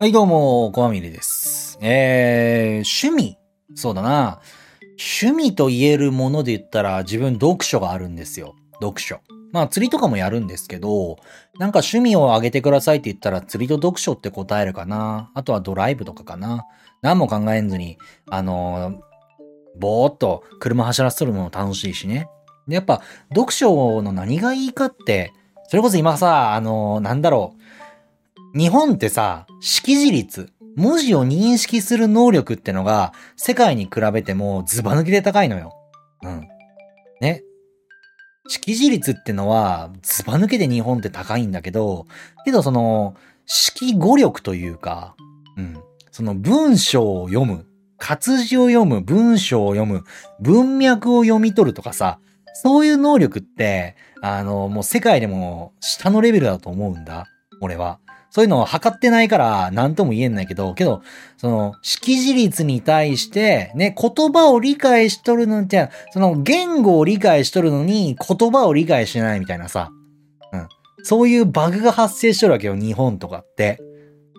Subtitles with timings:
[0.00, 1.78] はい、どうも、コアミリです。
[1.80, 3.38] えー、趣味。
[3.76, 4.40] そうだな。
[5.22, 8.56] 趣味と言えるもので言ったら、自分読書があるんですよ。
[8.80, 9.20] 読書。
[9.52, 11.16] まあ、釣りとかもやるんですけど、
[11.60, 15.30] なんか趣味をあげてくださいって言ったら、釣りと読書って答えるかな。
[15.32, 16.64] あとはドライブとかかな。
[17.00, 17.96] 何も考えんずに、
[18.28, 18.98] あのー
[19.76, 22.28] ぼーっと車走らせるのも楽しいしね。
[22.66, 23.00] で、やっぱ、
[23.30, 25.32] 読書の何がいいかって、
[25.68, 27.83] それこそ今さ、あのなんだろう。
[28.56, 35.74] 日本ってさ、識字率、文字を認識する能力ってのが、世界に比べてもズバ抜きで高いのよ。
[36.22, 36.48] うん。
[37.20, 37.42] ね。
[38.46, 42.06] 識字率ってのは、ズバ抜けで日本って高いんだけど、
[42.44, 45.16] けどその、識語力というか、
[45.56, 45.76] うん。
[46.12, 47.66] その文章を読む、
[47.98, 50.04] 活字を読む、文章を読む、
[50.40, 52.20] 文脈を読み取るとかさ、
[52.62, 57.26] そういう能力って、あの、もう世界でも下のレベルだと思うんだ。
[57.60, 57.98] 俺は。
[58.34, 61.02] そういうのを測ってないから何とも言えんないけど、けど、
[61.36, 69.92] その、識字率に対して、ね、言葉を理解しとるのって、その言語を理解しとるのに言葉を理解しないみたいなさ。
[70.52, 70.68] うん。
[71.04, 73.78] そういうバグが発生しとるわけよ、日本とかって。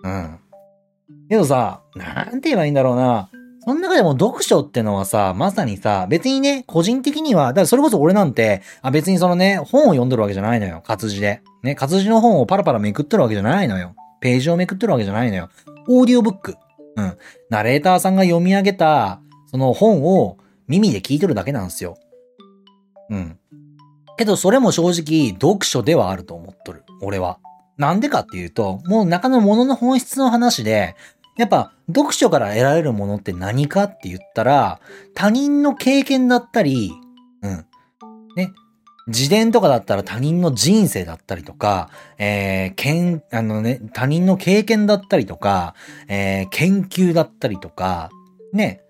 [0.02, 0.40] うん。
[1.30, 3.30] けどさ、なんて言えばいいんだろうな。
[3.66, 11.42] その中でも読書ってのはさ、まさにさ、別にね、個人的には、だからそれこそ俺なんて、あ別にそのね、本を読んどるわけじゃないのよ、活字で。
[11.64, 13.96] ね、活字の本をパラパラめくってるわけじゃないのよ。
[14.20, 15.48] ページをめくってるわけじゃないのよ。
[15.88, 16.54] オーディオブック。
[16.94, 17.18] うん。
[17.50, 21.96] ナレーターさんが読み上げた、その本を耳で聞いてるだけなんですよ。
[23.10, 23.36] うん。
[24.16, 26.84] けどそれも正直、読書ではあると思っとる。
[27.02, 27.40] 俺は。
[27.78, 30.94] なんでかっていうと、もう中のものの本質の話で、
[31.36, 34.80] やっぱ、読書から得られるものって何かって言ったら、
[35.14, 36.92] 他人の経験だったり、
[37.42, 37.66] うん。
[38.36, 38.52] ね。
[39.06, 45.74] 自伝とかだったら他人の人生だったりとか、えー、けん、あのね、他人の経験だったりとか、
[46.08, 48.10] えー、研究だったりとか、
[48.52, 48.82] ね。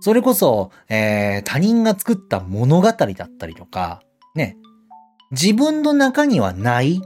[0.00, 4.02] それこそ、えー、他人が作った物語だったりとか、
[4.34, 4.56] ね。
[5.30, 7.00] 自分の中にはない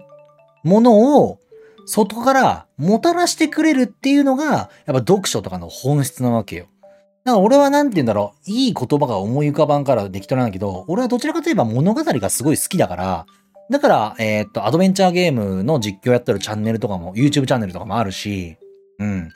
[0.62, 1.40] ものを
[1.86, 6.66] 外からもたらしてくれるっていうのが、やっぱ読書とかの本質なわけよ。
[7.24, 13.26] だから俺はなんて言うんだろう、いい言葉が思い浮かばんからできとらないけど、俺はどちらかといえば物語がすごい好きだから、
[13.70, 18.58] だから、えーっと、アドベンチャーゲームの実況やってるチャンネルとかも、YouTube チャンネルとかもあるし、
[18.98, 19.30] うん。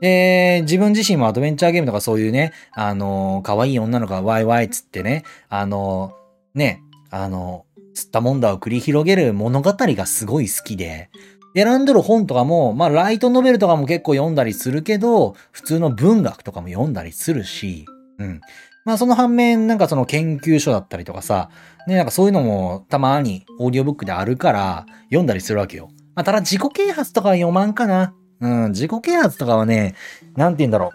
[0.00, 6.14] で、自分自身もアドベンチャーゲームとかそういうね、あの、可愛い女の子がワイワイつってね、あの、
[6.54, 11.10] ね、あの、吸ったもんだを繰り広げる物語がすごい好きで、
[11.54, 17.86] 選んどる本とかも、まあ、ライトノベルとかも結構読んだりするけど、普通の文学とかも読んだりするし、
[18.18, 18.40] うん。
[18.84, 21.50] まあ、その反面、なんかその研究書だったりとかさ、
[21.86, 25.90] ね、なんかそういうのもたまにオーディオブックであるから、読んだりするわけよ。
[26.14, 28.14] まあ、ただ自己啓発とかは読まんかな。
[28.40, 29.94] うん、自己啓発とかはね、
[30.36, 30.90] なんて言うんだろ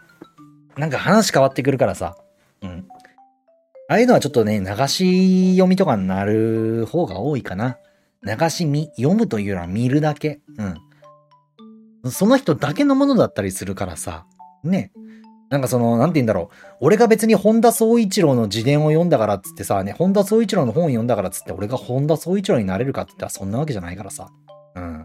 [0.76, 0.80] う。
[0.80, 2.16] なんか話変わってくるからさ。
[2.62, 2.86] うん。
[3.90, 7.78] ああいうのはちょっとね、流し読みとかになる方が多いかな。
[8.24, 10.42] 流し見、読むというのは見るだけ。
[10.58, 10.64] う
[12.08, 12.12] ん。
[12.12, 14.26] その人だけのものだったりするからさ。
[14.64, 14.92] ね。
[15.50, 16.56] なんかその、なんて言うんだろう。
[16.82, 24.30] 俺が別に本田宗一郎の自伝を読んだからっつってさ、ね、本田宗一郎の本を読んだからっつって俺が本田宗一郎になれるかって言ったらそんなわけじゃないからさ。
[24.76, 25.04] うん。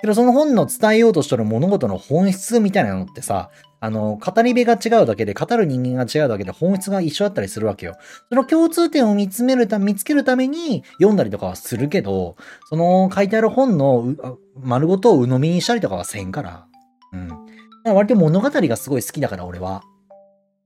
[0.00, 3.50] けどその本の伝えようとしてる物事の本質みたいなのってさ、
[3.80, 7.96] あの、語り部が違うだけで、語る人間が違うだけで本質が一緒だったりするわけよ。
[8.28, 12.36] その共通点を見つめるた、見つけるために読んだりとかはするけど、
[12.68, 14.14] その書いてある本の
[14.56, 16.66] 丸ごとを鵜呑みにしたりとかはせんから。
[17.12, 17.94] うん。
[17.94, 19.82] 割と物語がすごい好きだから俺は。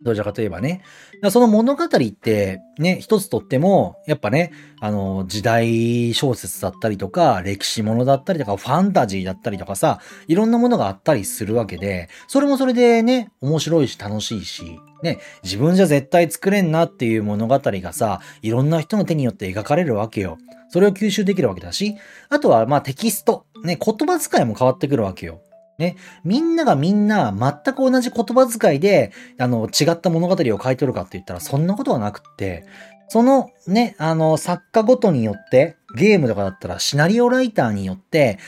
[0.05, 0.83] どちらかといえばね。
[1.31, 20.39] その物語ってね、一つとっても、やっぱね、あの、時代小説だったりとか、歴史ものだったりとか、ファンタジーだったりとかさ、いろんなものがあったりするわけで、それもそれでね、面白いし楽しいし、ね、自分じゃ絶対作れんなっていう物語がさ、いろんな人の手によって描かれるわけよ。
[20.69, 21.97] それを吸収できるわけだし、
[22.29, 25.43] あとはまテキスト、ね、言葉遣いも変わってくるわけよ。
[25.83, 32.65] ね、みんながみんな全く同じ言葉遣いで、あの、違った物語を書いてるかって言ったらそんなことはなくって、
[33.09, 38.39] そのね、あの、作家ごとによって、ゲームとかだったらシナリオライターによって、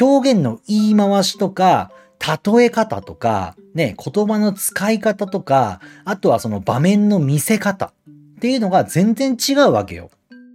[0.00, 1.90] 表現の言い回しとか、
[2.20, 10.10] 例え方とか、ね、言葉の使い方とか、あとはその場面の見せ方っていうのが全然違うわけよ。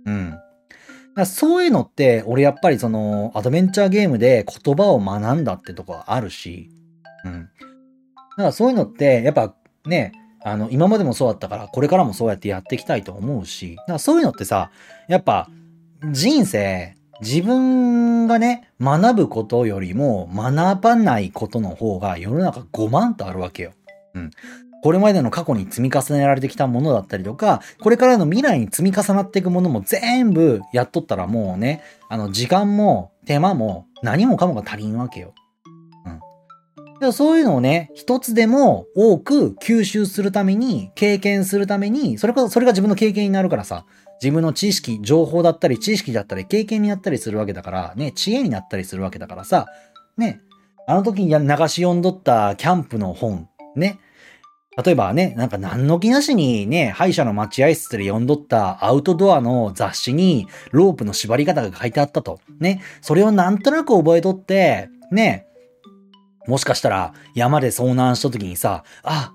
[0.06, 0.40] うん。
[1.26, 6.70] そういうのって、俺やっぱりその、アドベンチャーゲームで言葉を学んだってとこあるし、
[7.26, 7.44] うん。
[7.44, 7.48] だ
[8.38, 9.54] からそういうのって、やっぱ
[9.86, 10.12] ね、
[10.44, 14.72] あの、今までもそうだったから、これからもそうやってやっていきたいと思うし、だからそういうのってさ、
[15.08, 15.50] やっぱ、
[16.12, 23.72] 人生、自分がね、学ぶことよりも学ばないことの方が世の中5万とあるわけよ。
[24.16, 24.32] うん。
[24.84, 35.34] これまでの過去に積み重ねられてきたものだったりとか、これからの未来に積み重なっていくものも全部やっとったらもうね、あの、時間も手間も何もかもが足りんわけよ。
[37.02, 37.14] うん。
[37.14, 43.86] そういうのをね、一つでも多く吸収するために、経験するために、それか、それが自分の経験になるからさ、
[44.22, 49.68] 自分の知識、情報だったり、知識だったり、経験になったりするわけだから、ね、知恵になったりするわけだからさ、
[50.18, 50.42] ね、
[50.88, 51.38] あの時に流
[51.70, 53.48] し読んどったキャンプの本、
[53.78, 54.00] ね、
[54.84, 62.40] 例えばね、なんか何の気なしにね、歯医者の待合室で読んどったアウトドアの雑誌にロープの縛り方が書いてあったと。
[62.60, 62.82] ね。
[63.02, 65.46] それをなんとなく覚えとって、ね。
[66.48, 69.32] もしかしたら山で遭難した時にさ、あ、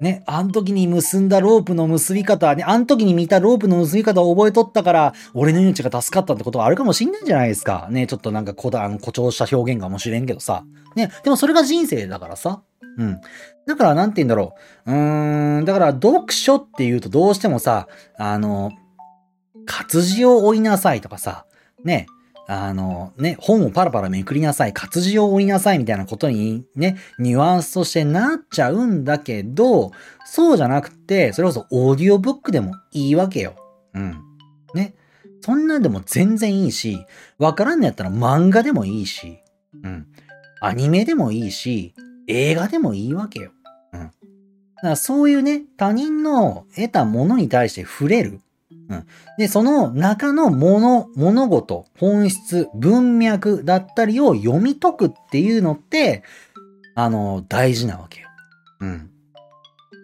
[0.00, 7.88] ね、あの時に結んだロープの結び方、ね、あの時に見たロープの結び方を覚えとったから、俺の命が助かったってことはあるかもしんないんじゃないですか。
[7.90, 10.64] ね、ちょっとなんか誇張した表現かもしれんけどさ。
[10.94, 12.62] ね、でもそれが人生だからさ。
[12.96, 13.20] うん。
[13.66, 14.54] だから、なんて言うんだろ
[14.86, 14.92] う。
[14.92, 17.86] うーん、だから、読書って言うとどうしてもさ、
[18.16, 18.72] あの、
[19.66, 21.44] 活字を追いなさいとかさ、
[21.84, 22.06] ね、
[22.50, 29.92] あの、ね、本をパラパラめくりなさい、活字を追いなさいみたいなことにね、ニュアンスとしてなっちゃうんだけど、
[30.24, 33.54] そうじゃなくて、それこそオーディオブックでもいいわけよ。
[33.92, 34.22] うん。
[34.72, 34.94] ね。
[35.42, 37.04] そんなんでも全然いいし、
[37.38, 39.40] わからんのやったら漫画でもいいし、
[39.84, 40.06] うん。
[40.62, 41.94] アニメでもいいし、
[42.28, 43.52] 映画でもいいわけよ。
[43.92, 44.00] うん。
[44.00, 44.12] だか
[44.88, 48.40] らそういうね、他人の得たものに対して触れる。
[48.88, 49.06] うん。
[49.36, 56.22] で、その中のもの、物事、本質、文脈だったりを読み解くっていうのって、
[56.94, 58.28] あの、大事なわけよ。
[58.80, 59.10] うん。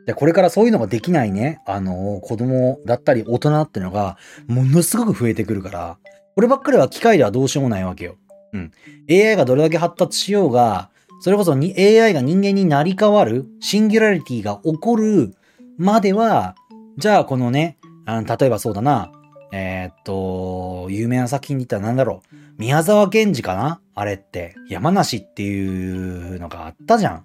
[0.06, 5.98] で、これからそういうのができないね、あの、子供だったり大人ってのが、ものすごく増えてくるから、
[6.34, 8.16] こればっかりは機械ではどうしようもないわけよ。
[8.52, 8.72] うん。
[9.10, 10.90] AI がどれだけ発達しようが、
[11.20, 15.34] それこそに AI が人間になり変わる、シンギュラリティが起こる
[15.78, 16.54] までは、
[16.98, 19.10] じゃあこのね、あの例えばそうだな、
[19.52, 22.36] えー、っと、有名な作品で言ったら何だろう。
[22.58, 23.80] 宮沢賢治かな？
[23.94, 24.54] あれって。
[24.68, 27.24] 山梨っていうのがあったじゃん。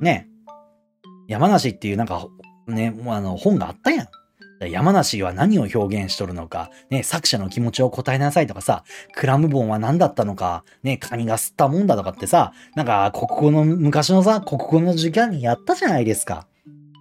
[0.00, 0.28] ね。
[1.26, 2.26] 山梨っていうなんか、
[2.66, 4.08] ね、あの、本があったやん。
[4.70, 8.84] 山梨は何を表現しとるのか、ね、作者の気持ちを答えなさいとかさ、
[9.14, 16.46] クラムボンは何だったのか、ね、カニが吸ったもんだとかってさ、なんか国語の、昔のさ、国語の授業にやったじゃないですか。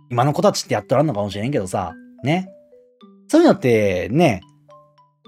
[0.10, 2.50] 今の子たちってやっとらんのかもしれんけどさ、ね。
[3.28, 4.42] そういうのって、ね、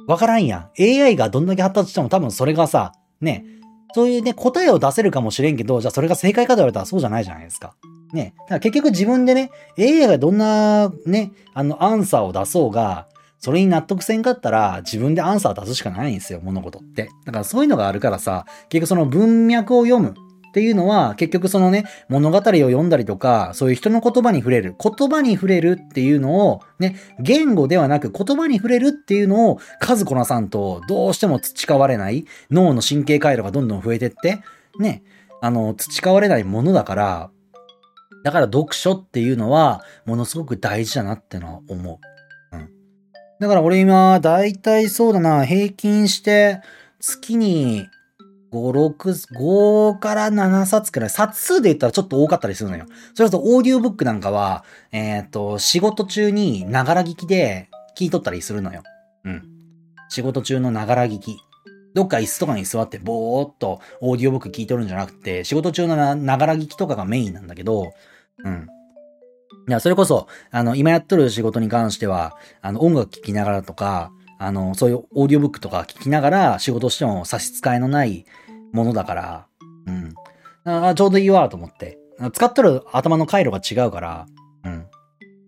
[0.07, 0.81] わからんやん。
[0.81, 3.45] AI がどんだけ発達しても多分それがさ、ね、
[3.93, 7.75] そういうね、答えを出せるかもしれんけど、じゃあそれが正解かと言われたらそうじゃないじゃないですか。
[8.13, 8.33] ね。
[8.39, 13.07] だから結局自分でね、AI がどんなね、あの、アンサーを出そうが、
[13.39, 17.09] それに納得せんかったら自分でアンサー出すしかないんですよ、物事って。
[17.25, 20.15] だからそういうのがあるからさ、結局その文脈を読む
[20.55, 24.73] っていうのは、結局そのね、物語を読んだりとか、そういう人の言葉に触れる。
[24.81, 34.39] 言葉に触れるっていうのを、ね、言語ではなく言葉に触れるっていうのを数こなさんとどうしても培われない脳の神経回路がどんどん増えてって、
[34.79, 35.03] ね、
[35.41, 37.31] あの、培われないものだから、
[38.23, 41.99] だから読書っていうのは、ものすごく大事だなってのは思
[42.53, 42.55] う。
[42.55, 42.69] うん。
[43.41, 46.61] だから俺今、だいたいそうだな、平均して、
[47.01, 47.87] 月に
[48.55, 51.09] 5、6、5から7冊くらい。
[51.09, 52.85] 冊数で言ったらちょっと多かったりするのよ。
[53.13, 58.83] それこそオーディオブックなんかは、えっ、ー、と、仕事中にながら聞きで聞いとったりするのよ。
[59.25, 59.43] うん。
[60.09, 61.37] 仕事中のながら聞き。
[61.93, 67.93] どっか椅子とかに座ってぼーっとオーディオブック聞いとるんじゃなくて、仕事中のながら聞きとかがメインなんだけど、
[68.43, 68.67] うん。
[69.67, 78.25] いや、それこそ、あの、今やっとる仕事に関しては、あの、音楽聴きながらとか、あの、そういうオーディオブックとか聞きながら仕事しても差し支えのない
[78.75, 79.47] ものだから、
[79.87, 80.13] うん。
[80.65, 81.97] あちょうどいいわと思って。
[82.33, 84.25] 使っとる頭の回路が違うから、
[84.63, 84.85] うん。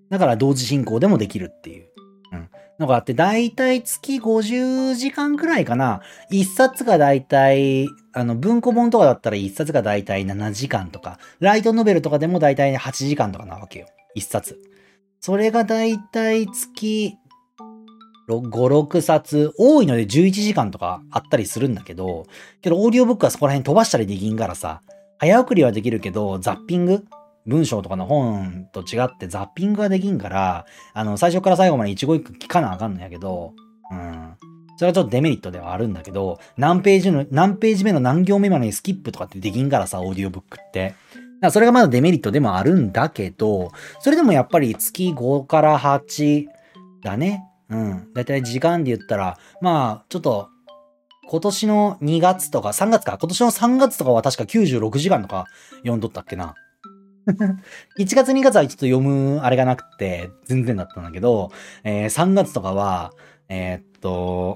[0.10, 1.88] だから同時進行でもできるっていう。
[2.32, 2.50] うん。
[2.80, 6.02] のがあって、だいたい月50時間くらいかな。
[6.30, 13.88] 一冊がだいたい、あの、文庫本とかだったら一冊がだいたい7時間とか、ライトノベルとかでもだいたい8時間とかなわけよ。
[14.16, 14.58] 一冊。
[15.20, 17.16] それがだいたい月
[18.28, 22.26] 5、6冊、多いので11時間とかあったりするんだけど、
[22.62, 24.82] けどオーディオブックはそこら辺飛ばしたりできんからさ、
[25.18, 27.06] 早送りはできるけど、ザッピング？
[27.46, 33.54] 文章とかの本と違ってザッピングができんから、あの、最初から最後まで一語一句聞かなあかんのやけど、
[33.90, 34.34] うん。
[34.76, 40.94] それはちょっとデメリットではあるんだけど、何ページの、何ページ目の何行目までにスキップとかってできんからさ、オーディオブックって。
[41.40, 46.48] だそれがまだデメリットでもあるんだけど、それでもやっぱり月5から8
[47.02, 47.46] だね。
[47.70, 48.14] うん。
[48.14, 50.50] だいたい時間で言ったら、まあ、ちょっと、
[51.30, 55.46] 今年の2月とか3月か、今年の3月とかは確か96時間とか
[55.80, 56.56] 読んどったっけな。
[58.00, 61.52] 1月2月はちょっと読むあれがなくて、全然だったんだけど、
[61.84, 63.12] えー、3月とかは、
[63.50, 64.56] えー、っと、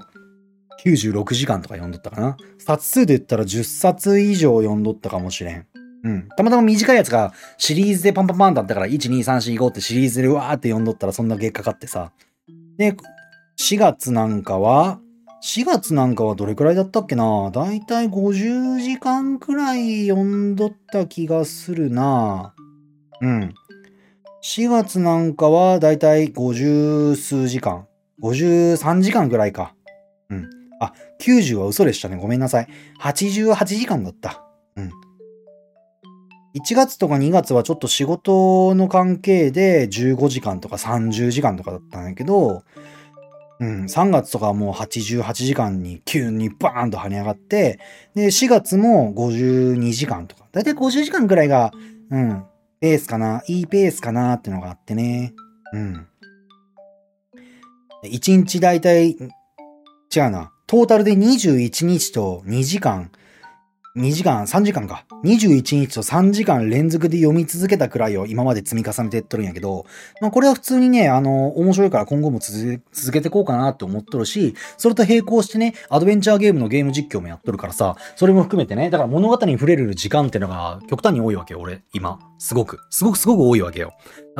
[0.84, 2.36] 96時間とか読んどったかな。
[2.58, 5.66] 冊数で言ったら10冊以上読んどったかもしれん。
[6.04, 6.28] うん。
[6.36, 12.12] たまたま短いやつがシリーズでパンパンパンだったから、1、2、3、4、5ってシリーズでわーって読んどったらそんな月かかってさ。
[12.78, 12.96] で、
[13.58, 14.98] 4月なんかは、
[15.44, 17.50] 4月なんかはどれくらいだったっけな？
[17.50, 22.54] だいたい50時間くらい読んどった気がするな
[23.20, 23.52] うん。
[24.44, 27.86] 4月なんかはだいたい50数時間。
[28.22, 29.74] 53時間くらいか。
[30.30, 30.48] うん。
[30.80, 32.16] あ、90は嘘でしたね。
[32.16, 32.68] ごめんなさい。
[33.00, 34.44] 88時間だった。
[36.54, 42.62] 1月とか2月はちょっと仕事の関係で15時間とか30時間とかだったんだけど、
[43.58, 47.78] うん、3月とかはもう88時間に急にバーンと跳ね上がって、
[48.14, 50.44] で、4月も52時間とか。
[50.52, 51.72] だいたい50時間くらいが、
[52.10, 52.44] うん、
[52.80, 55.32] ペースかな、いいペースかなってのがあってね。
[55.72, 56.06] うん。
[58.04, 60.52] 1日だいたい、違うな。
[60.66, 63.12] トータルで21日と2時間
[63.94, 65.04] 2時間、3時間か。
[65.22, 69.84] 21日と3時間連続で読み続けたくらいを今まで積み重ねてっとるんやけど、
[70.22, 72.80] まあこれは普通にね、あの、面白いから今後も続
[73.12, 82.18] けていこうかなって思っとるし、それと並行してね、アドベンチャーゲームのゲーム実況もやっとるからさ、それも含めてね、だから物語に触れる時間ってのが極端に多いわけよ、俺、今。
[82.38, 82.78] すごく。
[82.88, 83.92] すごくすごく多いわけよ。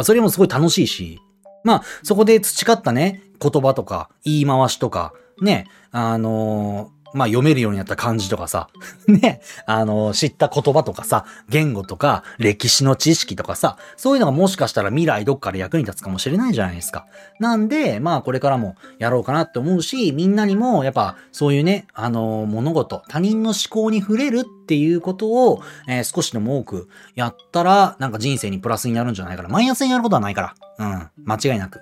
[0.03, 1.21] それもすごい楽しいし、
[1.63, 8.69] まあ、そこで培ったね、言葉とか、言い回しとか、ね、あのーまあ読めるようになった漢字とかさ、
[9.07, 17.07] ね、あの、知った言葉とかさ、言語とか、歴史の知識とかさ、そういうのがもしかしたら未来どっかで役に立つかもしれないじゃないですか。
[17.39, 29.49] なんで、まあこれからもやろうかなって思うし、みんなにもやっぱそういうね、あの、物事、他人の思考に触れるっていうことを、えー、少しでも多くやったら、なんか人生にプラスになるんじゃないかな。
[29.49, 30.55] マイナスになることはないから。
[30.79, 31.11] うん。
[31.25, 31.81] 間違いなく。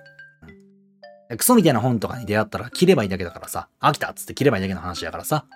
[1.36, 5.46] クソみたいな本とかに出会ったら切ればいいだけだからさ、飽きたっつって切ればいいだけの話だからさ。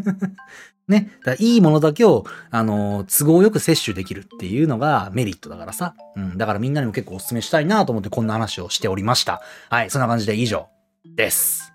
[0.88, 1.10] ね。
[1.24, 5.94] だいいものだけを、あのー、都合よく摂取できるっていうのがメリットだからさ。
[6.16, 6.38] うん。
[6.38, 9.42] だからみんなにも結構お勧めしたいなと思ってこんな話をしておりました。
[9.70, 9.90] はい。
[9.90, 10.68] そんな感じで以上
[11.04, 11.73] です。